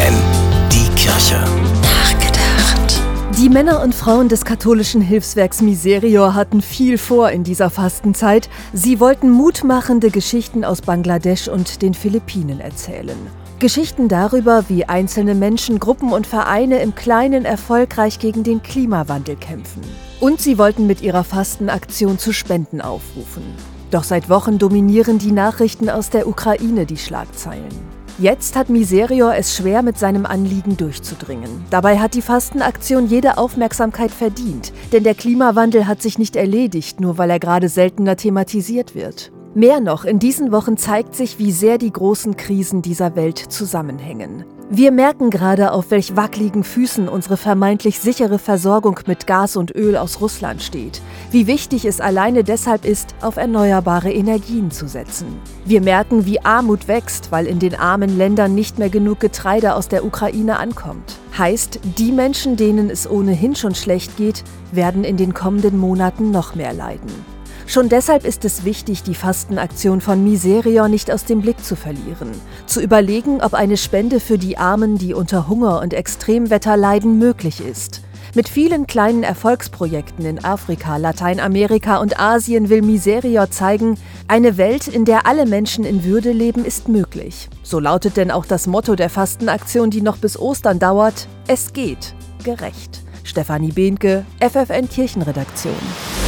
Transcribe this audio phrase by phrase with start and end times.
[0.00, 0.14] FFN,
[0.72, 1.44] die Kirche.
[1.82, 3.00] Nachgedacht.
[3.38, 8.48] Die Männer und Frauen des katholischen Hilfswerks Miserior hatten viel vor in dieser Fastenzeit.
[8.72, 13.16] Sie wollten mutmachende Geschichten aus Bangladesch und den Philippinen erzählen.
[13.58, 19.82] Geschichten darüber, wie einzelne Menschen, Gruppen und Vereine im Kleinen erfolgreich gegen den Klimawandel kämpfen.
[20.18, 23.42] Und sie wollten mit ihrer Fastenaktion zu Spenden aufrufen.
[23.90, 27.99] Doch seit Wochen dominieren die Nachrichten aus der Ukraine die Schlagzeilen.
[28.20, 31.64] Jetzt hat Miserior es schwer, mit seinem Anliegen durchzudringen.
[31.70, 37.16] Dabei hat die Fastenaktion jede Aufmerksamkeit verdient, denn der Klimawandel hat sich nicht erledigt, nur
[37.16, 39.32] weil er gerade seltener thematisiert wird.
[39.54, 44.44] Mehr noch, in diesen Wochen zeigt sich, wie sehr die großen Krisen dieser Welt zusammenhängen.
[44.72, 49.96] Wir merken gerade, auf welch wackeligen Füßen unsere vermeintlich sichere Versorgung mit Gas und Öl
[49.96, 51.02] aus Russland steht.
[51.32, 55.26] Wie wichtig es alleine deshalb ist, auf erneuerbare Energien zu setzen.
[55.64, 59.88] Wir merken, wie Armut wächst, weil in den armen Ländern nicht mehr genug Getreide aus
[59.88, 61.18] der Ukraine ankommt.
[61.36, 66.54] Heißt, die Menschen, denen es ohnehin schon schlecht geht, werden in den kommenden Monaten noch
[66.54, 67.10] mehr leiden.
[67.70, 72.32] Schon deshalb ist es wichtig, die Fastenaktion von Miserior nicht aus dem Blick zu verlieren.
[72.66, 77.64] Zu überlegen, ob eine Spende für die Armen, die unter Hunger und Extremwetter leiden, möglich
[77.64, 78.02] ist.
[78.34, 85.04] Mit vielen kleinen Erfolgsprojekten in Afrika, Lateinamerika und Asien will Miserior zeigen, eine Welt, in
[85.04, 87.48] der alle Menschen in Würde leben, ist möglich.
[87.62, 92.16] So lautet denn auch das Motto der Fastenaktion, die noch bis Ostern dauert: Es geht
[92.42, 93.04] gerecht.
[93.22, 96.19] Stefanie Behnke, FFN Kirchenredaktion.